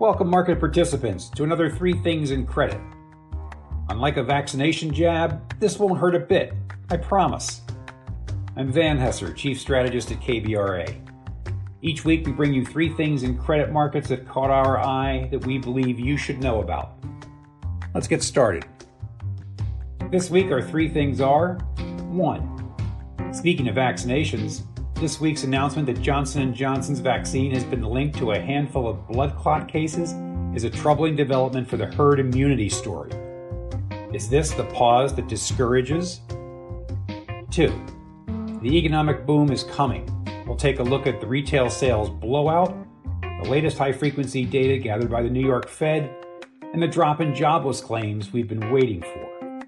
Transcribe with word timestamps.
Welcome, 0.00 0.30
market 0.30 0.60
participants, 0.60 1.28
to 1.30 1.42
another 1.42 1.68
Three 1.68 1.92
Things 1.92 2.30
in 2.30 2.46
Credit. 2.46 2.80
Unlike 3.88 4.18
a 4.18 4.22
vaccination 4.22 4.94
jab, 4.94 5.58
this 5.58 5.76
won't 5.76 5.98
hurt 5.98 6.14
a 6.14 6.20
bit, 6.20 6.52
I 6.88 6.96
promise. 6.98 7.62
I'm 8.54 8.70
Van 8.70 8.96
Hesser, 8.96 9.34
Chief 9.34 9.58
Strategist 9.58 10.12
at 10.12 10.20
KBRA. 10.20 11.00
Each 11.82 12.04
week, 12.04 12.24
we 12.24 12.30
bring 12.30 12.54
you 12.54 12.64
three 12.64 12.94
things 12.94 13.24
in 13.24 13.36
credit 13.36 13.72
markets 13.72 14.08
that 14.10 14.28
caught 14.28 14.50
our 14.50 14.78
eye 14.78 15.26
that 15.32 15.44
we 15.44 15.58
believe 15.58 15.98
you 15.98 16.16
should 16.16 16.38
know 16.38 16.62
about. 16.62 16.92
Let's 17.92 18.06
get 18.06 18.22
started. 18.22 18.66
This 20.12 20.30
week, 20.30 20.52
our 20.52 20.62
three 20.62 20.88
things 20.88 21.20
are 21.20 21.54
1. 21.54 23.34
Speaking 23.34 23.66
of 23.66 23.74
vaccinations, 23.74 24.62
this 25.00 25.20
week's 25.20 25.44
announcement 25.44 25.86
that 25.86 26.02
Johnson 26.02 26.52
& 26.54 26.54
Johnson's 26.54 26.98
vaccine 26.98 27.52
has 27.52 27.62
been 27.62 27.82
linked 27.82 28.18
to 28.18 28.32
a 28.32 28.38
handful 28.38 28.88
of 28.88 29.06
blood 29.06 29.36
clot 29.36 29.68
cases 29.68 30.12
is 30.56 30.64
a 30.64 30.70
troubling 30.70 31.14
development 31.14 31.68
for 31.68 31.76
the 31.76 31.86
herd 31.86 32.18
immunity 32.18 32.68
story. 32.68 33.12
Is 34.12 34.28
this 34.28 34.50
the 34.52 34.64
pause 34.64 35.14
that 35.14 35.28
discourages? 35.28 36.20
2. 37.50 37.86
The 38.60 38.76
economic 38.76 39.24
boom 39.24 39.52
is 39.52 39.62
coming. 39.62 40.10
We'll 40.46 40.56
take 40.56 40.80
a 40.80 40.82
look 40.82 41.06
at 41.06 41.20
the 41.20 41.28
retail 41.28 41.70
sales 41.70 42.10
blowout, 42.10 42.76
the 43.22 43.48
latest 43.48 43.78
high 43.78 43.92
frequency 43.92 44.44
data 44.44 44.78
gathered 44.78 45.10
by 45.10 45.22
the 45.22 45.30
New 45.30 45.46
York 45.46 45.68
Fed, 45.68 46.12
and 46.72 46.82
the 46.82 46.88
drop 46.88 47.20
in 47.20 47.34
jobless 47.34 47.80
claims 47.80 48.32
we've 48.32 48.48
been 48.48 48.72
waiting 48.72 49.02
for. 49.02 49.62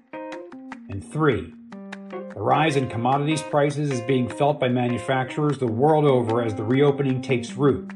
And 0.89 1.01
3. 1.09 1.53
The 2.33 2.39
rise 2.39 2.77
in 2.77 2.87
commodities 2.87 3.41
prices 3.41 3.91
is 3.91 3.99
being 4.01 4.29
felt 4.29 4.57
by 4.57 4.69
manufacturers 4.69 5.57
the 5.57 5.67
world 5.67 6.05
over 6.05 6.41
as 6.41 6.55
the 6.55 6.63
reopening 6.63 7.21
takes 7.21 7.53
root. 7.53 7.91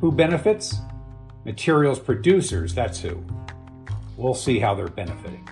Who 0.00 0.10
benefits? 0.10 0.74
Materials 1.44 2.00
producers, 2.00 2.74
that's 2.74 3.00
who. 3.00 3.24
We'll 4.16 4.34
see 4.34 4.58
how 4.58 4.74
they're 4.74 4.88
benefiting. 4.88 5.48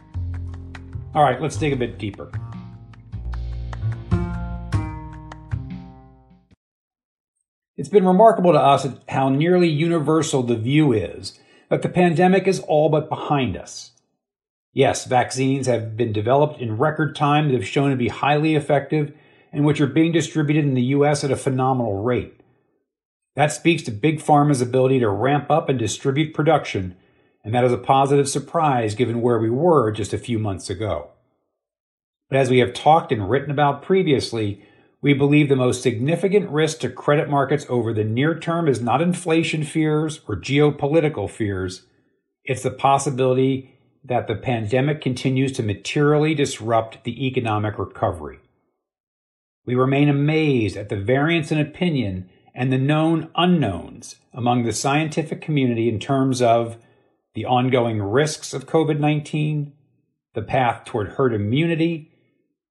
All 1.15 1.23
right, 1.23 1.41
let's 1.41 1.57
dig 1.57 1.73
a 1.73 1.77
bit 1.77 1.99
deeper. 1.99 2.33
It's 7.77 7.89
been 7.89 8.05
remarkable 8.05 8.53
to 8.53 8.61
us 8.61 8.85
how 9.09 9.29
nearly 9.29 9.69
universal 9.69 10.43
the 10.43 10.57
view 10.57 10.93
is 10.93 11.39
that 11.69 11.83
the 11.83 11.89
pandemic 11.89 12.49
is 12.49 12.59
all 12.61 12.89
but 12.89 13.09
behind 13.09 13.57
us. 13.57 13.92
Yes, 14.73 15.05
vaccines 15.05 15.67
have 15.67 15.97
been 15.97 16.13
developed 16.13 16.61
in 16.61 16.79
record 16.79 17.15
time 17.15 17.49
that 17.49 17.55
have 17.55 17.67
shown 17.67 17.91
to 17.91 17.97
be 17.97 18.09
highly 18.09 18.55
effective 18.55 19.13
and 19.53 19.67
which 19.67 19.81
are 19.81 19.87
being 19.87 20.13
distributed 20.13 20.65
in 20.65 20.75
the 20.75 20.83
U.S. 20.83 21.23
at 21.23 21.31
a 21.31 21.37
phenomenal 21.37 22.03
rate. 22.03 22.41
That 23.37 23.53
speaks 23.53 23.83
to 23.85 23.91
Big 23.91 24.21
Pharma's 24.21 24.63
ability 24.63 25.01
to 25.01 25.11
ramp 25.11 25.51
up 25.51 25.69
and 25.69 25.79
distribute 25.79 26.35
production, 26.35 26.97
and 27.45 27.55
that 27.55 27.65
is 27.65 27.73
a 27.73 27.79
positive 27.79 28.29
surprise 28.29 28.95
given 28.95 29.21
where 29.21 29.39
we 29.39 29.51
were 29.51 29.91
just 29.91 30.15
a 30.15 30.19
few 30.19 30.39
months 30.39 30.71
ago. 30.71 31.11
But 32.31 32.39
as 32.39 32.49
we 32.49 32.59
have 32.59 32.73
talked 32.73 33.13
and 33.13 33.29
written 33.29 33.51
about 33.51 33.83
previously, 33.83 34.65
we 35.03 35.13
believe 35.13 35.49
the 35.49 35.57
most 35.57 35.83
significant 35.83 36.49
risk 36.49 36.81
to 36.81 36.89
credit 36.89 37.29
markets 37.29 37.67
over 37.69 37.93
the 37.93 38.05
near 38.05 38.39
term 38.39 38.69
is 38.69 38.81
not 38.81 39.03
inflation 39.03 39.65
fears 39.65 40.21
or 40.27 40.37
geopolitical 40.37 41.29
fears. 41.29 41.83
It's 42.45 42.63
the 42.63 42.71
possibility 42.71 43.72
that 44.05 44.27
the 44.27 44.35
pandemic 44.35 45.01
continues 45.01 45.53
to 45.53 45.63
materially 45.63 46.35
disrupt 46.35 47.05
the 47.05 47.27
economic 47.27 47.79
recovery. 47.79 48.41
We 49.65 49.75
remain 49.75 50.09
amazed 50.09 50.77
at 50.77 50.89
the 50.89 50.97
variance 50.97 51.53
in 51.53 51.59
opinion 51.59 52.29
and 52.55 52.73
the 52.73 52.79
known 52.79 53.31
unknowns 53.37 54.17
among 54.33 54.65
the 54.65 54.73
scientific 54.73 55.41
community 55.41 55.89
in 55.89 56.01
terms 56.01 56.43
of 56.43 56.79
the 57.35 57.47
ongoing 57.47 58.03
risks 58.03 58.53
of 58.53 58.67
COVID 58.67 58.99
19, 58.99 59.73
the 60.35 60.43
path 60.43 60.85
toward 60.85 61.11
herd 61.11 61.33
immunity, 61.33 62.11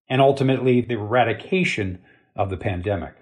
and 0.09 0.22
ultimately 0.22 0.81
the 0.81 0.96
eradication 0.96 2.00
of 2.36 2.50
the 2.50 2.58
pandemic. 2.58 3.16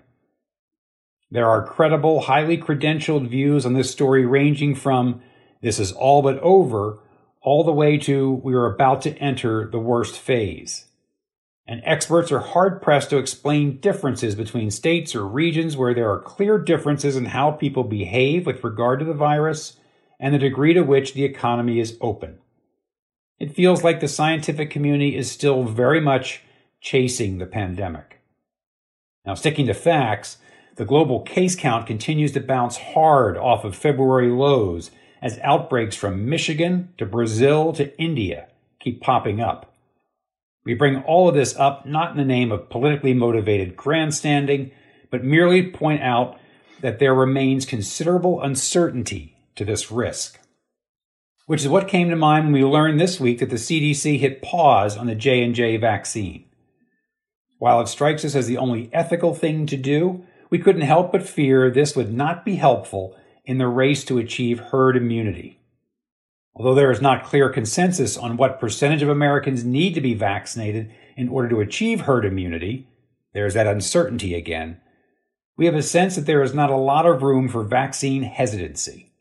There 1.31 1.47
are 1.47 1.65
credible, 1.65 2.21
highly 2.21 2.57
credentialed 2.57 3.27
views 3.27 3.65
on 3.65 3.73
this 3.73 3.91
story 3.91 4.25
ranging 4.25 4.73
from 4.73 5.21
this 5.61 5.79
is 5.79 5.91
all 5.91 6.21
but 6.21 6.39
over 6.39 6.99
all 7.41 7.63
the 7.63 7.71
way 7.71 7.97
to 7.97 8.31
we 8.43 8.53
are 8.53 8.65
about 8.65 9.01
to 9.03 9.17
enter 9.17 9.69
the 9.69 9.79
worst 9.79 10.15
phase. 10.15 10.85
And 11.65 11.81
experts 11.85 12.31
are 12.31 12.39
hard 12.39 12.81
pressed 12.81 13.11
to 13.11 13.17
explain 13.17 13.79
differences 13.79 14.33
between 14.33 14.71
states 14.71 15.13
or 15.15 15.25
regions 15.27 15.77
where 15.77 15.93
there 15.93 16.11
are 16.11 16.19
clear 16.19 16.57
differences 16.57 17.15
in 17.15 17.25
how 17.25 17.51
people 17.51 17.83
behave 17.83 18.45
with 18.45 18.63
regard 18.63 18.99
to 18.99 19.05
the 19.05 19.13
virus 19.13 19.77
and 20.19 20.33
the 20.33 20.39
degree 20.39 20.73
to 20.73 20.81
which 20.81 21.13
the 21.13 21.23
economy 21.23 21.79
is 21.79 21.97
open. 22.01 22.39
It 23.39 23.53
feels 23.53 23.83
like 23.83 23.99
the 23.99 24.07
scientific 24.07 24.69
community 24.69 25.15
is 25.15 25.31
still 25.31 25.63
very 25.63 26.01
much 26.01 26.41
chasing 26.81 27.37
the 27.37 27.45
pandemic. 27.45 28.19
Now, 29.25 29.35
sticking 29.35 29.67
to 29.67 29.73
facts, 29.73 30.39
the 30.75 30.85
global 30.85 31.21
case 31.21 31.55
count 31.55 31.87
continues 31.87 32.31
to 32.33 32.39
bounce 32.39 32.77
hard 32.77 33.37
off 33.37 33.63
of 33.63 33.75
February 33.75 34.29
lows 34.29 34.91
as 35.21 35.39
outbreaks 35.43 35.95
from 35.95 36.29
Michigan 36.29 36.93
to 36.97 37.05
Brazil 37.05 37.73
to 37.73 37.97
India 38.01 38.47
keep 38.79 39.01
popping 39.01 39.41
up. 39.41 39.73
We 40.65 40.73
bring 40.73 41.03
all 41.03 41.29
of 41.29 41.35
this 41.35 41.55
up 41.55 41.85
not 41.85 42.11
in 42.11 42.17
the 42.17 42.25
name 42.25 42.51
of 42.51 42.69
politically 42.69 43.13
motivated 43.13 43.75
grandstanding, 43.75 44.71
but 45.09 45.23
merely 45.23 45.69
point 45.71 46.01
out 46.01 46.39
that 46.81 46.99
there 46.99 47.13
remains 47.13 47.65
considerable 47.65 48.41
uncertainty 48.41 49.35
to 49.55 49.65
this 49.65 49.91
risk. 49.91 50.39
Which 51.45 51.61
is 51.61 51.67
what 51.67 51.87
came 51.87 52.09
to 52.09 52.15
mind 52.15 52.45
when 52.45 52.53
we 52.53 52.63
learned 52.63 52.99
this 52.99 53.19
week 53.19 53.39
that 53.39 53.49
the 53.49 53.55
CDC 53.55 54.19
hit 54.19 54.41
pause 54.41 54.95
on 54.95 55.07
the 55.07 55.15
J&J 55.15 55.77
vaccine. 55.77 56.45
While 57.57 57.81
it 57.81 57.87
strikes 57.87 58.23
us 58.23 58.35
as 58.35 58.47
the 58.47 58.57
only 58.57 58.89
ethical 58.93 59.33
thing 59.33 59.65
to 59.65 59.75
do, 59.75 60.23
we 60.49 60.59
couldn't 60.59 60.81
help 60.81 61.11
but 61.11 61.27
fear 61.27 61.69
this 61.69 61.95
would 61.95 62.13
not 62.13 62.45
be 62.45 62.55
helpful 62.55 63.17
in 63.49 63.57
the 63.57 63.67
race 63.67 64.03
to 64.03 64.19
achieve 64.19 64.59
herd 64.59 64.95
immunity. 64.95 65.59
Although 66.53 66.75
there 66.75 66.91
is 66.91 67.01
not 67.01 67.23
clear 67.23 67.49
consensus 67.49 68.15
on 68.15 68.37
what 68.37 68.59
percentage 68.59 69.01
of 69.01 69.09
Americans 69.09 69.63
need 69.65 69.95
to 69.95 70.01
be 70.01 70.13
vaccinated 70.13 70.93
in 71.17 71.29
order 71.29 71.49
to 71.49 71.59
achieve 71.59 72.01
herd 72.01 72.25
immunity, 72.25 72.87
there 73.33 73.47
is 73.47 73.55
that 73.55 73.65
uncertainty 73.65 74.35
again. 74.35 74.79
We 75.57 75.65
have 75.65 75.73
a 75.73 75.81
sense 75.81 76.15
that 76.15 76.27
there 76.27 76.43
is 76.43 76.53
not 76.53 76.69
a 76.69 76.75
lot 76.75 77.07
of 77.07 77.23
room 77.23 77.49
for 77.49 77.63
vaccine 77.63 78.21
hesitancy. 78.21 79.11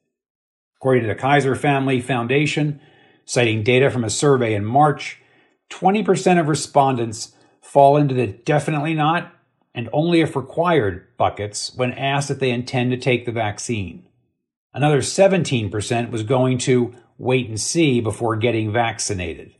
According 0.77 1.05
to 1.05 1.09
the 1.09 1.15
Kaiser 1.15 1.56
Family 1.56 1.99
Foundation, 2.03 2.83
citing 3.25 3.62
data 3.62 3.89
from 3.89 4.05
a 4.05 4.10
survey 4.10 4.53
in 4.53 4.66
March, 4.66 5.22
20% 5.71 6.39
of 6.39 6.49
respondents 6.49 7.33
fall 7.62 7.97
into 7.97 8.15
the 8.15 8.27
definitely 8.27 8.93
not 8.93 9.33
and 9.75 9.89
only 9.91 10.21
if 10.21 10.37
required 10.37 11.06
buckets 11.16 11.72
when 11.77 11.93
asked 11.95 12.31
if 12.31 12.41
they 12.41 12.50
intend 12.50 12.91
to 12.91 12.99
take 12.99 13.25
the 13.25 13.33
vaccine. 13.33 14.05
Another 14.78 15.00
17% 15.00 16.12
was 16.12 16.22
going 16.22 16.56
to 16.59 16.94
wait 17.19 17.49
and 17.49 17.61
see 17.61 18.00
before 18.00 18.37
getting 18.37 18.72
vaccinated. 18.72 19.56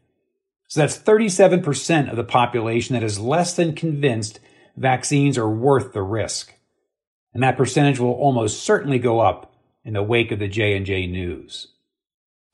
So 0.69 0.79
that's 0.79 0.97
37% 0.97 2.09
of 2.09 2.17
the 2.17 2.23
population 2.23 2.95
that 2.95 3.03
is 3.03 3.19
less 3.19 3.53
than 3.53 3.75
convinced 3.75 4.39
vaccines 4.77 5.37
are 5.37 5.51
worth 5.51 5.93
the 5.93 6.03
risk. 6.03 6.55
And 7.35 7.43
that 7.43 7.57
percentage 7.57 7.99
will 7.99 8.13
almost 8.13 8.63
certainly 8.63 9.01
go 9.01 9.19
up 9.19 9.53
in 9.85 9.95
the 9.95 10.05
wake 10.05 10.31
of 10.31 10.39
the 10.39 10.47
J&J 10.47 11.09
news. 11.09 11.67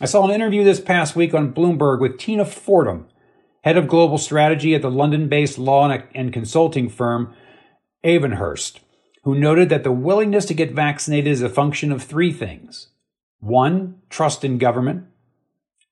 I 0.01 0.07
saw 0.07 0.25
an 0.25 0.35
interview 0.35 0.65
this 0.65 0.81
past 0.81 1.15
week 1.15 1.35
on 1.35 1.53
Bloomberg 1.53 2.01
with 2.01 2.17
Tina 2.17 2.47
Fordham, 2.47 3.09
head 3.63 3.77
of 3.77 3.89
global 3.89 4.17
strategy 4.17 4.75
at 4.75 4.81
the 4.81 4.91
London-based 4.91 5.59
law 5.59 5.91
and 6.15 6.33
consulting 6.33 6.89
firm 6.89 7.35
Avonhurst 8.03 8.79
who 9.25 9.35
noted 9.35 9.71
that 9.71 9.85
the 9.85 9.93
willingness 9.93 10.45
to 10.45 10.55
get 10.55 10.73
vaccinated 10.73 11.33
is 11.33 11.43
a 11.43 11.49
function 11.49 11.91
of 11.91 12.03
three 12.03 12.33
things 12.33 12.89
one, 13.41 14.01
trust 14.09 14.43
in 14.43 14.57
government, 14.57 15.05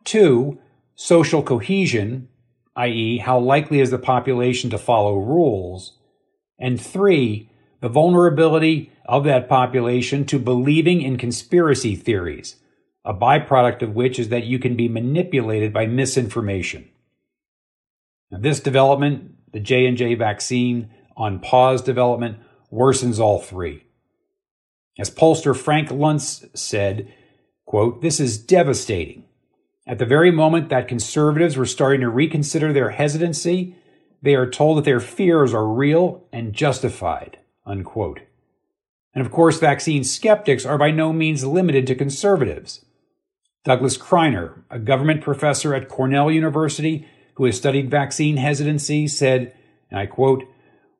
two, 0.04 0.58
social 0.94 1.42
cohesion, 1.42 2.28
i.e., 2.76 3.18
how 3.18 3.38
likely 3.38 3.80
is 3.80 3.90
the 3.90 3.98
population 3.98 4.70
to 4.70 4.78
follow 4.78 5.18
rules, 5.18 5.98
and 6.58 6.80
three, 6.80 7.50
the 7.80 7.88
vulnerability 7.88 8.90
of 9.04 9.24
that 9.24 9.48
population 9.48 10.24
to 10.24 10.38
believing 10.38 11.02
in 11.02 11.18
conspiracy 11.18 11.94
theories, 11.94 12.56
a 13.04 13.12
byproduct 13.12 13.82
of 13.82 13.94
which 13.94 14.18
is 14.18 14.28
that 14.28 14.44
you 14.44 14.58
can 14.58 14.76
be 14.76 14.88
manipulated 14.88 15.72
by 15.72 15.84
misinformation. 15.84 16.88
Now, 18.30 18.38
this 18.38 18.60
development, 18.60 19.34
the 19.52 19.60
J&J 19.60 20.14
vaccine 20.14 20.90
on 21.16 21.40
pause 21.40 21.82
development, 21.82 22.38
worsens 22.72 23.18
all 23.18 23.38
three. 23.38 23.84
As 24.98 25.10
pollster 25.10 25.56
Frank 25.56 25.88
Luntz 25.88 26.46
said, 26.56 27.12
quote, 27.66 28.02
This 28.02 28.20
is 28.20 28.38
devastating. 28.38 29.24
At 29.86 29.98
the 29.98 30.06
very 30.06 30.30
moment 30.30 30.68
that 30.68 30.88
conservatives 30.88 31.56
were 31.56 31.66
starting 31.66 32.00
to 32.02 32.08
reconsider 32.08 32.72
their 32.72 32.90
hesitancy, 32.90 33.76
they 34.22 34.34
are 34.34 34.48
told 34.48 34.78
that 34.78 34.84
their 34.84 35.00
fears 35.00 35.52
are 35.52 35.66
real 35.66 36.24
and 36.32 36.52
justified. 36.52 37.38
Unquote. 37.66 38.20
And 39.14 39.24
of 39.24 39.32
course, 39.32 39.58
vaccine 39.58 40.04
skeptics 40.04 40.64
are 40.64 40.78
by 40.78 40.90
no 40.90 41.12
means 41.12 41.44
limited 41.44 41.86
to 41.88 41.94
conservatives. 41.94 42.84
Douglas 43.64 43.98
Kriner, 43.98 44.62
a 44.70 44.78
government 44.78 45.22
professor 45.22 45.74
at 45.74 45.88
Cornell 45.88 46.30
University 46.30 47.06
who 47.34 47.44
has 47.44 47.56
studied 47.56 47.90
vaccine 47.90 48.36
hesitancy, 48.36 49.08
said, 49.08 49.54
and 49.90 49.98
I 49.98 50.06
quote, 50.06 50.44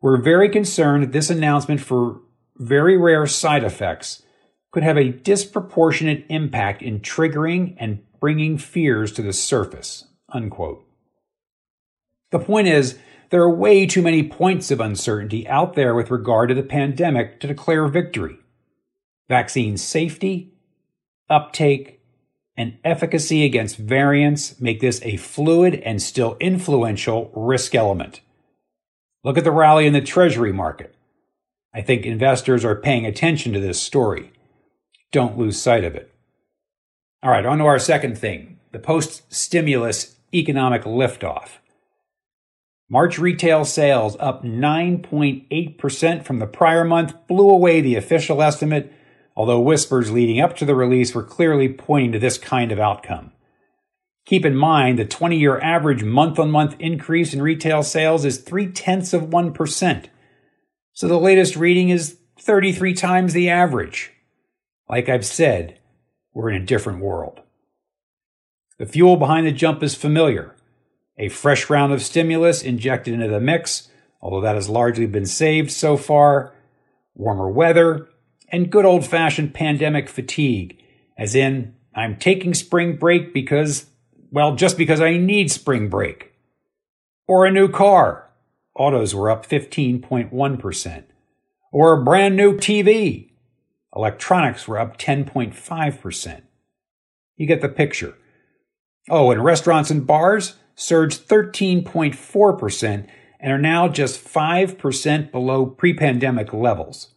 We're 0.03 0.21
very 0.21 0.49
concerned 0.49 1.05
that 1.05 1.13
this 1.13 1.31
announcement 1.31 1.81
for 1.81 2.21
very 2.57 2.99
rare 2.99 3.27
side 3.27 3.63
effects 3.63 4.23
could 4.73 4.83
have 4.83 4.99
a 4.99 5.11
disproportionate 5.11 6.27
impact 6.29 6.83
in 6.83 7.01
triggering 7.01 7.77
and 7.79 8.03
bringing 8.21 8.59
fears 8.59 9.13
to 9.13 9.23
the 9.23 9.33
surface. 9.33 10.07
Unquote. 10.29 10.85
The 12.31 12.41
point 12.41 12.67
is, 12.67 12.99
there 13.31 13.43
are 13.43 13.55
way 13.55 13.87
too 13.87 14.03
many 14.03 14.23
points 14.23 14.71
of 14.71 14.81
uncertainty 14.81 15.47
out 15.47 15.75
there 15.75 15.95
with 15.95 16.11
regard 16.11 16.49
to 16.49 16.55
the 16.55 16.63
pandemic 16.63 17.39
to 17.41 17.47
declare 17.47 17.87
victory. 17.87 18.39
Vaccine 19.29 19.77
safety, 19.77 20.53
uptake, 21.31 22.01
and 22.57 22.79
efficacy 22.85 23.45
against 23.45 23.77
variants 23.77 24.61
make 24.61 24.81
this 24.81 25.01
a 25.03 25.17
fluid 25.17 25.77
and 25.77 26.03
still 26.03 26.37
influential 26.41 27.31
risk 27.35 27.75
element. 27.75 28.21
Look 29.25 29.39
at 29.39 29.45
the 29.45 29.53
rally 29.53 29.87
in 29.87 29.93
the 29.93 30.01
Treasury 30.01 30.53
market. 30.53 30.95
I 31.73 31.81
think 31.81 32.05
investors 32.05 32.65
are 32.65 32.75
paying 32.75 33.07
attention 33.07 33.53
to 33.53 33.61
this 33.61 33.81
story. 33.81 34.33
Don't 35.13 35.39
lose 35.39 35.61
sight 35.61 35.85
of 35.85 35.95
it. 35.95 36.13
All 37.23 37.31
right, 37.31 37.47
on 37.47 37.59
to 37.59 37.65
our 37.65 37.79
second 37.79 38.19
thing 38.19 38.59
the 38.73 38.79
post 38.79 39.33
stimulus 39.33 40.17
economic 40.35 40.83
liftoff. 40.83 41.59
March 42.89 43.19
retail 43.19 43.65
sales 43.65 44.17
up 44.19 44.43
9.8% 44.43 46.25
from 46.25 46.39
the 46.39 46.47
prior 46.47 46.85
month 46.85 47.15
blew 47.27 47.49
away 47.49 47.81
the 47.81 47.97
official 47.97 48.43
estimate, 48.43 48.93
although 49.37 49.61
whispers 49.61 50.11
leading 50.11 50.41
up 50.41 50.57
to 50.57 50.65
the 50.65 50.75
release 50.75 51.15
were 51.15 51.23
clearly 51.23 51.69
pointing 51.69 52.13
to 52.13 52.19
this 52.19 52.39
kind 52.39 52.73
of 52.73 52.81
outcome. 52.81 53.33
Keep 54.25 54.47
in 54.47 54.57
mind 54.57 54.99
the 54.99 55.05
20 55.05 55.37
year 55.37 55.61
average 55.61 56.05
month 56.05 56.39
on 56.39 56.51
month 56.51 56.77
increase 56.79 57.35
in 57.35 57.43
retail 57.43 57.83
sales 57.83 58.25
is 58.25 58.39
three 58.39 58.71
tenths 58.71 59.13
of 59.13 59.25
1%. 59.25 60.05
So 60.93 61.09
the 61.09 61.19
latest 61.19 61.57
reading 61.57 61.89
is 61.89 62.19
33 62.39 62.95
times 62.95 63.33
the 63.33 63.49
average. 63.49 64.13
Like 64.89 65.09
I've 65.09 65.27
said, 65.27 65.79
we're 66.35 66.51
in 66.51 66.63
a 66.63 66.67
different 66.67 67.01
world. 67.01 67.41
The 68.79 68.87
fuel 68.87 69.17
behind 69.17 69.47
the 69.47 69.53
jump 69.53 69.83
is 69.83 69.95
familiar 69.95 70.55
a 71.19 71.29
fresh 71.29 71.69
round 71.71 71.93
of 71.93 72.03
stimulus 72.03 72.63
injected 72.63 73.15
into 73.15 73.29
the 73.29 73.41
mix, 73.41 73.89
although 74.21 74.41
that 74.41 74.55
has 74.55 74.69
largely 74.69 75.07
been 75.07 75.27
saved 75.27 75.71
so 75.71 75.97
far, 75.97 76.55
warmer 77.15 77.51
weather, 77.51 78.09
and 78.49 78.71
good 78.71 78.85
old 78.85 79.07
fashioned 79.07 79.55
pandemic 79.55 80.09
fatigue, 80.09 80.83
as 81.17 81.35
in, 81.35 81.75
I'm 81.95 82.17
taking 82.17 82.55
spring 82.55 82.97
break 82.97 83.35
because, 83.35 83.87
well, 84.32 84.56
just 84.56 84.79
because 84.79 85.00
I 85.00 85.19
need 85.19 85.50
spring 85.50 85.88
break. 85.88 86.32
Or 87.29 87.44
a 87.44 87.52
new 87.52 87.69
car. 87.69 88.31
Autos 88.75 89.14
were 89.14 89.31
up 89.31 89.46
15.1%. 89.46 91.05
Or 91.70 91.93
a 91.93 92.05
brand 92.05 92.37
new 92.37 92.56
TV. 92.56 93.32
Electronics 93.94 94.67
were 94.67 94.79
up 94.79 94.96
10.5%. 94.99 96.43
You 97.37 97.46
get 97.46 97.61
the 97.61 97.69
picture. 97.69 98.17
Oh, 99.11 99.31
and 99.31 99.44
restaurants 99.44 99.90
and 99.90 100.06
bars? 100.06 100.56
surged 100.75 101.29
13.4% 101.29 103.06
and 103.40 103.52
are 103.52 103.58
now 103.58 103.88
just 103.88 104.25
5% 104.25 105.31
below 105.31 105.67
pre 105.67 105.93
pandemic 105.93 106.52
levels. 106.52 107.08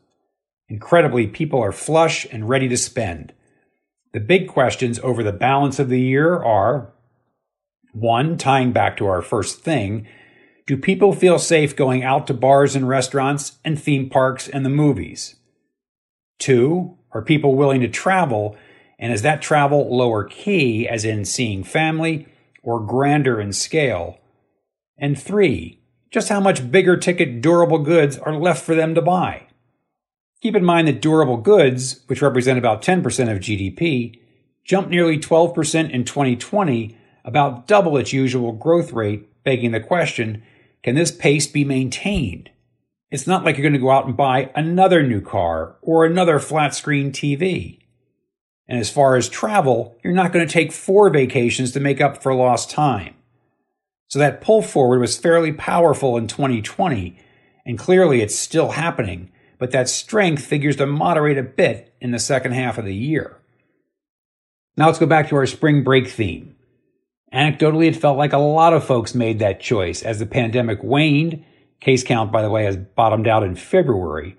Incredibly, 0.68 1.28
people 1.28 1.62
are 1.62 1.72
flush 1.72 2.26
and 2.32 2.50
ready 2.50 2.68
to 2.68 2.78
spend. 2.78 3.34
The 4.14 4.20
big 4.20 4.48
questions 4.48 5.00
over 5.00 5.24
the 5.24 5.32
balance 5.32 5.80
of 5.80 5.90
the 5.90 6.02
year 6.02 6.42
are 6.42 6.95
one, 7.96 8.38
tying 8.38 8.72
back 8.72 8.98
to 8.98 9.08
our 9.08 9.22
first 9.22 9.62
thing, 9.62 10.08
do 10.68 10.78
people 10.78 11.14
feel 11.14 11.40
safe 11.40 11.76
going 11.76 12.04
out 12.04 12.28
to 12.28 12.34
bars 12.34 12.76
and 12.76 12.90
restaurants 12.90 13.58
and 13.64 13.80
theme 13.80 14.10
parks 14.10 14.48
and 14.48 14.66
the 14.66 14.70
movies? 14.70 15.36
Two, 16.40 16.98
are 17.12 17.22
people 17.22 17.56
willing 17.56 17.82
to 17.82 17.88
travel? 17.88 18.58
And 19.00 19.14
is 19.14 19.22
that 19.22 19.42
travel 19.42 19.96
lower 19.96 20.24
key, 20.24 20.88
as 20.88 21.06
in 21.06 21.26
seeing 21.26 21.64
family, 21.64 22.28
or 22.64 22.86
grander 22.86 23.40
in 23.40 23.54
scale? 23.54 24.20
And 24.98 25.20
three, 25.20 25.82
just 26.12 26.30
how 26.30 26.40
much 26.40 26.72
bigger 26.72 26.98
ticket 26.98 27.42
durable 27.42 27.80
goods 27.80 28.18
are 28.18 28.36
left 28.36 28.64
for 28.64 28.76
them 28.76 28.96
to 28.96 29.02
buy? 29.02 29.48
Keep 30.42 30.56
in 30.56 30.66
mind 30.66 30.88
that 30.88 31.02
durable 31.02 31.38
goods, 31.38 32.02
which 32.08 32.22
represent 32.22 32.58
about 32.58 32.82
10% 32.82 33.04
of 33.32 33.40
GDP, 33.40 34.20
jumped 34.64 34.90
nearly 34.90 35.18
12% 35.18 35.92
in 35.92 36.04
2020, 36.04 36.98
about 37.26 37.68
double 37.68 37.98
its 37.98 38.14
usual 38.14 38.54
growth 38.54 38.94
rate, 38.94 39.28
begging 39.44 39.72
the 39.72 39.82
question 39.82 40.44
can 40.84 40.94
this 40.94 41.12
pace 41.12 41.48
be 41.48 41.66
maintained? 41.66 42.52
It's 43.10 43.26
not 43.26 43.44
like 43.44 43.58
you're 43.58 43.64
going 43.64 43.74
to 43.74 43.80
go 43.80 43.90
out 43.90 44.06
and 44.06 44.16
buy 44.16 44.52
another 44.56 45.02
new 45.02 45.20
car 45.20 45.78
or 45.82 46.06
another 46.06 46.38
flat 46.38 46.76
screen 46.76 47.12
TV. 47.12 47.80
And 48.68 48.80
as 48.80 48.92
far 48.92 49.16
as 49.16 49.28
travel, 49.28 49.98
you're 50.04 50.14
not 50.14 50.32
going 50.32 50.46
to 50.46 50.54
take 50.54 50.72
four 50.72 51.10
vacations 51.10 51.72
to 51.72 51.80
make 51.80 52.02
up 52.02 52.22
for 52.22 52.36
lost 52.36 52.70
time. 52.70 53.16
So 54.10 54.20
that 54.20 54.42
pull 54.42 54.62
forward 54.62 55.00
was 55.00 55.18
fairly 55.18 55.52
powerful 55.52 56.18
in 56.18 56.28
2020, 56.28 57.18
and 57.66 57.80
clearly 57.80 58.22
it's 58.22 58.38
still 58.38 58.72
happening, 58.72 59.32
but 59.58 59.72
that 59.72 59.90
strength 59.90 60.46
figures 60.46 60.76
to 60.76 60.86
moderate 60.86 61.38
a 61.38 61.44
bit 61.44 61.96
in 62.00 62.12
the 62.12 62.20
second 62.20 62.52
half 62.52 62.78
of 62.78 62.86
the 62.86 62.96
year. 62.96 63.38
Now 64.78 64.88
let's 64.88 65.00
go 65.00 65.06
back 65.06 65.30
to 65.30 65.36
our 65.36 65.48
spring 65.48 65.84
break 65.84 66.08
theme. 66.08 66.55
Anecdotally, 67.34 67.88
it 67.88 67.96
felt 67.96 68.18
like 68.18 68.34
a 68.34 68.38
lot 68.38 68.74
of 68.74 68.84
folks 68.84 69.14
made 69.14 69.40
that 69.40 69.60
choice 69.60 70.02
as 70.04 70.20
the 70.20 70.26
pandemic 70.26 70.84
waned. 70.84 71.44
Case 71.80 72.04
count, 72.04 72.32
by 72.32 72.42
the 72.42 72.50
way, 72.50 72.64
has 72.64 72.78
bottomed 72.78 73.28
out 73.28 73.44
in 73.44 73.56
February 73.56 74.38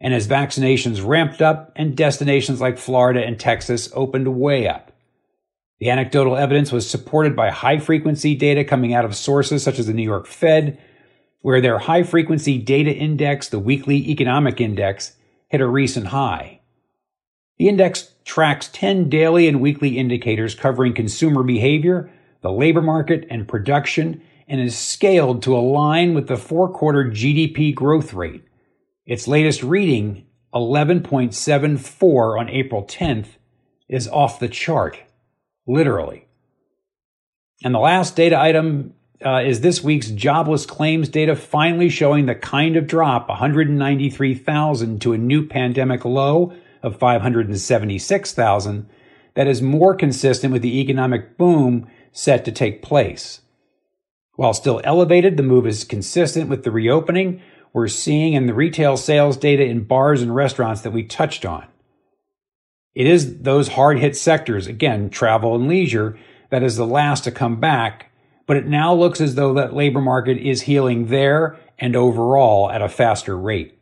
and 0.00 0.12
as 0.12 0.28
vaccinations 0.28 1.06
ramped 1.06 1.40
up 1.40 1.72
and 1.76 1.96
destinations 1.96 2.60
like 2.60 2.78
Florida 2.78 3.24
and 3.24 3.40
Texas 3.40 3.88
opened 3.94 4.38
way 4.38 4.68
up. 4.68 4.92
The 5.78 5.90
anecdotal 5.90 6.36
evidence 6.36 6.72
was 6.72 6.88
supported 6.88 7.36
by 7.36 7.50
high 7.50 7.78
frequency 7.78 8.34
data 8.34 8.64
coming 8.64 8.94
out 8.94 9.04
of 9.04 9.16
sources 9.16 9.62
such 9.62 9.78
as 9.78 9.86
the 9.86 9.92
New 9.92 10.02
York 10.02 10.26
Fed, 10.26 10.78
where 11.40 11.60
their 11.60 11.78
high 11.78 12.02
frequency 12.02 12.58
data 12.58 12.92
index, 12.92 13.48
the 13.48 13.58
weekly 13.58 14.10
economic 14.10 14.60
index, 14.60 15.12
hit 15.48 15.60
a 15.60 15.66
recent 15.66 16.08
high. 16.08 16.60
The 17.58 17.68
index 17.68 18.12
tracks 18.26 18.68
10 18.72 19.08
daily 19.08 19.48
and 19.48 19.62
weekly 19.62 19.96
indicators 19.96 20.54
covering 20.54 20.92
consumer 20.92 21.42
behavior, 21.42 22.12
the 22.42 22.52
labor 22.52 22.82
market, 22.82 23.26
and 23.30 23.48
production, 23.48 24.20
and 24.46 24.60
is 24.60 24.76
scaled 24.76 25.42
to 25.42 25.56
align 25.56 26.12
with 26.12 26.26
the 26.26 26.36
four 26.36 26.68
quarter 26.68 27.04
GDP 27.04 27.74
growth 27.74 28.12
rate 28.12 28.42
its 29.06 29.28
latest 29.28 29.62
reading, 29.62 30.26
11.74 30.52 32.40
on 32.40 32.48
April 32.50 32.84
10th, 32.84 33.36
is 33.88 34.08
off 34.08 34.40
the 34.40 34.48
chart, 34.48 34.98
literally. 35.64 36.26
And 37.62 37.72
the 37.72 37.78
last 37.78 38.16
data 38.16 38.38
item 38.38 38.94
uh, 39.24 39.42
is 39.44 39.60
this 39.60 39.82
week's 39.82 40.10
jobless 40.10 40.66
claims 40.66 41.08
data 41.08 41.36
finally 41.36 41.88
showing 41.88 42.26
the 42.26 42.34
kind 42.34 42.76
of 42.76 42.88
drop 42.88 43.28
193,000 43.28 45.00
to 45.02 45.12
a 45.12 45.18
new 45.18 45.46
pandemic 45.46 46.04
low 46.04 46.52
of 46.86 46.98
576,000 46.98 48.88
that 49.34 49.46
is 49.46 49.60
more 49.60 49.94
consistent 49.94 50.52
with 50.52 50.62
the 50.62 50.80
economic 50.80 51.36
boom 51.36 51.86
set 52.12 52.44
to 52.46 52.52
take 52.52 52.80
place. 52.80 53.42
While 54.36 54.54
still 54.54 54.80
elevated, 54.84 55.36
the 55.36 55.42
move 55.42 55.66
is 55.66 55.84
consistent 55.84 56.48
with 56.48 56.64
the 56.64 56.70
reopening 56.70 57.42
we're 57.76 57.88
seeing 57.88 58.32
in 58.32 58.46
the 58.46 58.54
retail 58.54 58.96
sales 58.96 59.36
data 59.36 59.62
in 59.62 59.84
bars 59.84 60.22
and 60.22 60.34
restaurants 60.34 60.80
that 60.80 60.92
we 60.92 61.02
touched 61.02 61.44
on. 61.44 61.66
It 62.94 63.06
is 63.06 63.42
those 63.42 63.68
hard 63.68 63.98
hit 63.98 64.16
sectors, 64.16 64.66
again, 64.66 65.10
travel 65.10 65.54
and 65.54 65.68
leisure, 65.68 66.18
that 66.48 66.62
is 66.62 66.76
the 66.76 66.86
last 66.86 67.24
to 67.24 67.30
come 67.30 67.60
back, 67.60 68.10
but 68.46 68.56
it 68.56 68.66
now 68.66 68.94
looks 68.94 69.20
as 69.20 69.34
though 69.34 69.52
that 69.52 69.74
labor 69.74 70.00
market 70.00 70.38
is 70.38 70.62
healing 70.62 71.08
there 71.08 71.58
and 71.78 71.94
overall 71.94 72.70
at 72.70 72.80
a 72.80 72.88
faster 72.88 73.36
rate. 73.36 73.75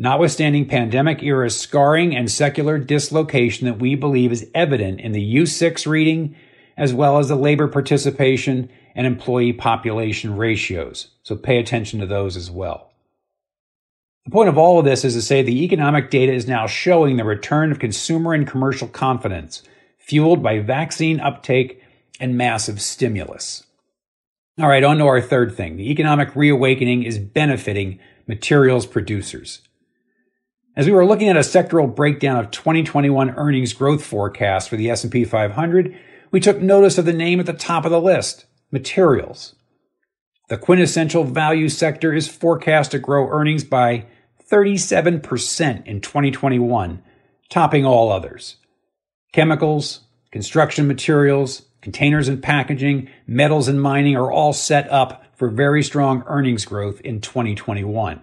Notwithstanding 0.00 0.68
pandemic 0.68 1.24
era 1.24 1.50
scarring 1.50 2.14
and 2.14 2.30
secular 2.30 2.78
dislocation 2.78 3.66
that 3.66 3.80
we 3.80 3.96
believe 3.96 4.30
is 4.30 4.48
evident 4.54 5.00
in 5.00 5.10
the 5.10 5.36
U6 5.36 5.86
reading, 5.88 6.36
as 6.76 6.94
well 6.94 7.18
as 7.18 7.26
the 7.26 7.34
labor 7.34 7.66
participation 7.66 8.70
and 8.94 9.06
employee 9.06 9.52
population 9.52 10.36
ratios. 10.36 11.08
So 11.24 11.34
pay 11.34 11.58
attention 11.58 11.98
to 11.98 12.06
those 12.06 12.36
as 12.36 12.48
well. 12.48 12.92
The 14.24 14.30
point 14.30 14.48
of 14.48 14.58
all 14.58 14.78
of 14.78 14.84
this 14.84 15.04
is 15.04 15.14
to 15.14 15.22
say 15.22 15.42
the 15.42 15.64
economic 15.64 16.10
data 16.10 16.32
is 16.32 16.46
now 16.46 16.68
showing 16.68 17.16
the 17.16 17.24
return 17.24 17.72
of 17.72 17.80
consumer 17.80 18.34
and 18.34 18.46
commercial 18.46 18.86
confidence, 18.86 19.62
fueled 19.98 20.42
by 20.42 20.60
vaccine 20.60 21.18
uptake 21.18 21.82
and 22.20 22.36
massive 22.36 22.80
stimulus. 22.80 23.64
All 24.60 24.68
right, 24.68 24.84
on 24.84 24.98
to 24.98 25.06
our 25.06 25.20
third 25.20 25.56
thing. 25.56 25.76
The 25.76 25.90
economic 25.90 26.36
reawakening 26.36 27.02
is 27.02 27.18
benefiting 27.18 27.98
materials 28.26 28.86
producers. 28.86 29.62
As 30.78 30.86
we 30.86 30.92
were 30.92 31.04
looking 31.04 31.28
at 31.28 31.36
a 31.36 31.40
sectoral 31.40 31.92
breakdown 31.92 32.36
of 32.36 32.52
2021 32.52 33.30
earnings 33.30 33.72
growth 33.72 34.04
forecast 34.04 34.68
for 34.68 34.76
the 34.76 34.88
S&P 34.90 35.24
500, 35.24 35.98
we 36.30 36.38
took 36.38 36.60
notice 36.60 36.98
of 36.98 37.04
the 37.04 37.12
name 37.12 37.40
at 37.40 37.46
the 37.46 37.52
top 37.52 37.84
of 37.84 37.90
the 37.90 38.00
list, 38.00 38.46
materials. 38.70 39.56
The 40.48 40.56
quintessential 40.56 41.24
value 41.24 41.68
sector 41.68 42.14
is 42.14 42.28
forecast 42.28 42.92
to 42.92 43.00
grow 43.00 43.28
earnings 43.28 43.64
by 43.64 44.06
37% 44.48 45.84
in 45.84 46.00
2021, 46.00 47.02
topping 47.50 47.84
all 47.84 48.12
others. 48.12 48.58
Chemicals, 49.32 50.02
construction 50.30 50.86
materials, 50.86 51.62
containers 51.80 52.28
and 52.28 52.40
packaging, 52.40 53.10
metals 53.26 53.66
and 53.66 53.82
mining 53.82 54.16
are 54.16 54.30
all 54.30 54.52
set 54.52 54.88
up 54.92 55.24
for 55.34 55.48
very 55.48 55.82
strong 55.82 56.22
earnings 56.28 56.64
growth 56.64 57.00
in 57.00 57.20
2021. 57.20 58.22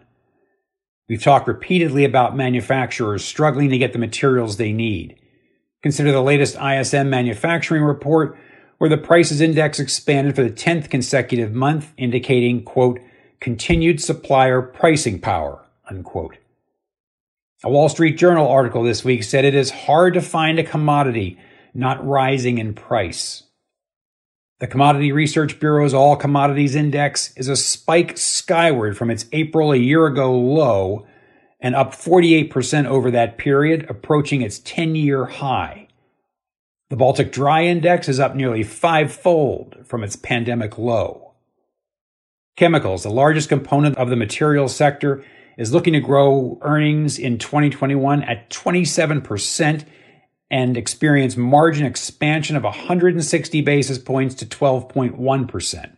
We've 1.08 1.22
talked 1.22 1.48
repeatedly 1.48 2.04
about 2.04 2.36
manufacturers 2.36 3.24
struggling 3.24 3.70
to 3.70 3.78
get 3.78 3.94
the 3.94 4.00
materials 4.00 4.58
they 4.58 4.74
need. 4.74 5.20
Consider 5.84 6.12
the 6.12 6.22
latest 6.22 6.58
ISM 6.58 7.10
manufacturing 7.10 7.84
report, 7.84 8.38
where 8.80 8.90
the 8.90 8.98
prices 8.98 9.40
index 9.40 9.80
expanded 9.80 10.36
for 10.36 10.44
the 10.44 10.50
10th 10.50 10.90
consecutive 10.90 11.54
month, 11.54 11.94
indicating, 11.98 12.64
quote, 12.64 13.00
continued 13.40 14.02
supplier 14.02 14.62
pricing 14.62 15.20
power, 15.20 15.64
unquote. 15.90 16.38
A 17.64 17.70
Wall 17.70 17.88
Street 17.88 18.18
Journal 18.18 18.48
article 18.48 18.84
this 18.84 19.04
week 19.04 19.24
said 19.24 19.46
it 19.46 19.56
is 19.56 19.70
hard 19.72 20.16
to 20.16 20.22
find 20.22 20.58
a 20.58 20.64
commodity 20.64 21.40
not 21.74 22.06
rising 22.06 22.58
in 22.58 22.74
price. 22.74 23.44
The 24.60 24.68
Commodity 24.68 25.12
Research 25.12 25.60
Bureau's 25.60 25.94
All 25.94 26.16
Commodities 26.16 26.76
Index 26.76 27.36
is 27.36 27.50
a 27.50 27.58
spike 27.58 28.18
skyward 28.18 28.98
from 28.98 29.12
its 29.12 29.26
April 29.34 29.74
a 29.74 29.78
year 29.78 30.06
ago 30.06 30.34
low 30.34 31.06
and 31.60 31.76
up 31.76 31.92
48% 31.92 32.86
over 32.86 33.12
that 33.12 33.38
period, 33.38 33.86
approaching 33.90 34.42
its 34.42 34.60
10 34.60 34.96
year 34.96 35.26
high. 35.26 35.90
The 36.90 36.96
Baltic 36.96 37.34
Dry 37.34 37.66
Index 37.66 38.08
is 38.08 38.18
up 38.18 38.34
nearly 38.34 38.64
fivefold 38.64 39.76
from 39.84 40.06
its 40.06 40.16
pandemic 40.16 40.78
low. 40.78 41.34
Chemicals, 42.56 43.04
the 43.04 43.10
largest 43.10 43.50
component 43.50 43.98
of 43.98 44.10
the 44.10 44.16
materials 44.16 44.74
sector, 44.74 45.26
is 45.58 45.74
looking 45.74 45.92
to 45.92 46.00
grow 46.00 46.60
earnings 46.62 47.20
in 47.20 47.40
2021 47.40 48.24
at 48.24 48.50
27% 48.52 49.86
and 50.50 50.78
experience 50.78 51.36
margin 51.36 51.86
expansion 51.86 52.56
of 52.56 52.64
160 52.64 53.62
basis 53.62 53.98
points 53.98 54.36
to 54.36 54.46
12.1%. 54.46 55.92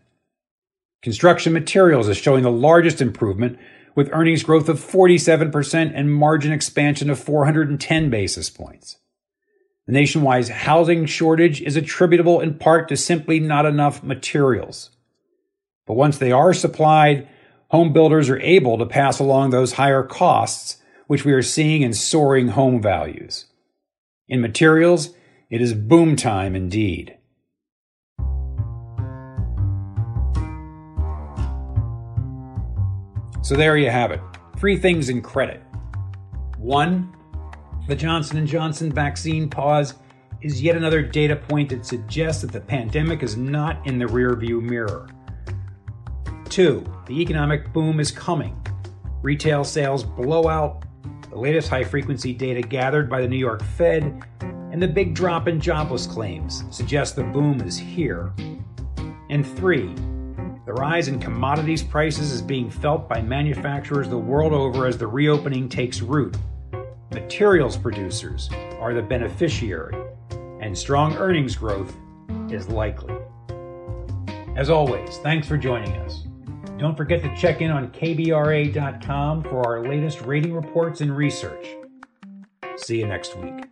Construction 1.02 1.54
materials 1.54 2.08
is 2.08 2.18
showing 2.18 2.44
the 2.44 2.52
largest 2.52 3.02
improvement 3.02 3.60
with 3.96 4.10
earnings 4.14 4.44
growth 4.44 4.70
of 4.70 4.80
47% 4.80 5.92
and 5.94 6.14
margin 6.14 6.52
expansion 6.52 7.10
of 7.10 7.20
410 7.20 8.10
basis 8.10 8.50
points. 8.50 8.98
The 9.88 9.94
nationwide 9.94 10.50
housing 10.50 11.06
shortage 11.06 11.62
is 11.62 11.76
attributable 11.76 12.42
in 12.42 12.60
part 12.60 12.90
to 12.90 12.98
simply 12.98 13.40
not 13.40 13.66
enough 13.66 14.04
materials. 14.04 14.92
But 15.86 15.96
once 15.96 16.18
they 16.18 16.32
are 16.32 16.54
supplied, 16.54 17.28
home 17.70 17.94
builders 17.94 18.30
are 18.30 18.40
able 18.42 18.78
to 18.78 18.86
pass 18.86 19.20
along 19.20 19.50
those 19.50 19.74
higher 19.74 20.04
costs, 20.04 20.78
which 21.08 21.24
we 21.24 21.34
are 21.34 21.42
seeing 21.42 21.82
in 21.82 21.94
soaring 21.94 22.50
home 22.50 22.82
values. 22.82 23.46
In 24.30 24.42
materials, 24.42 25.14
it 25.50 25.62
is 25.62 25.74
boom 25.74 26.18
time 26.18 26.54
indeed. 26.54 27.18
So 33.42 33.56
there 33.56 33.78
you 33.78 33.90
have 33.90 34.12
it. 34.12 34.20
Three 34.58 34.76
things 34.78 35.08
in 35.08 35.22
credit. 35.22 35.64
One, 36.58 37.16
the 37.88 37.96
Johnson 37.96 38.46
& 38.46 38.48
Johnson 38.48 38.92
vaccine 38.92 39.50
pause 39.50 39.94
is 40.42 40.62
yet 40.62 40.76
another 40.76 41.02
data 41.02 41.38
point 41.38 41.70
that 41.70 41.86
suggests 41.86 42.42
that 42.42 42.52
the 42.52 42.60
pandemic 42.60 43.24
is 43.24 43.38
not 43.38 43.88
in 43.88 43.98
the 43.98 44.06
rearview 44.06 44.62
mirror. 44.62 45.08
Two, 46.50 46.84
the 47.06 47.22
economic 47.22 47.72
boom 47.72 48.02
is 48.02 48.12
coming. 48.12 48.62
Retail 49.22 49.64
sales 49.64 50.04
blowout 50.04 50.84
the 51.30 51.38
latest 51.38 51.70
high 51.70 51.84
frequency 51.84 52.34
data 52.34 52.62
gathered 52.62 53.10
by 53.10 53.22
the 53.22 53.28
New 53.28 53.38
York 53.38 53.64
Fed, 53.64 54.24
and 54.72 54.82
the 54.82 54.88
big 54.88 55.14
drop 55.14 55.48
in 55.48 55.60
jobless 55.60 56.08
claims 56.08 56.64
suggest 56.72 57.16
the 57.16 57.24
boom 57.24 57.62
is 57.62 57.78
here. 57.78 58.34
And 59.30 59.46
three, 59.46 59.94
the 60.66 60.74
rise 60.74 61.08
in 61.08 61.20
commodities 61.20 61.84
prices 61.84 62.32
is 62.32 62.42
being 62.42 62.70
felt 62.70 63.08
by 63.08 63.22
manufacturers 63.22 64.10
the 64.10 64.18
world 64.18 64.54
over 64.54 64.86
as 64.86 64.98
the 64.98 65.08
reopening 65.08 65.70
takes 65.70 66.02
root. 66.02 66.36
Materials 67.12 67.78
producers 67.78 68.50
are 68.80 68.94
the 68.94 69.02
beneficiary, 69.02 69.98
and 70.62 70.78
strong 70.78 71.16
earnings 71.16 71.56
growth 71.56 71.96
is 72.50 72.68
likely. 72.68 73.16
As 74.56 74.70
always, 74.70 75.18
thanks 75.20 75.48
for 75.48 75.58
joining 75.58 75.96
us. 75.98 76.28
Don't 76.78 76.96
forget 76.96 77.22
to 77.24 77.36
check 77.36 77.62
in 77.62 77.72
on 77.72 77.90
KBRA.com 77.90 79.44
for 79.44 79.66
our 79.66 79.88
latest 79.88 80.22
rating 80.22 80.54
reports 80.54 81.02
and 81.02 81.16
research. 81.16 81.66
See 82.78 83.00
you 83.00 83.08
next 83.08 83.36
week. 83.36 83.66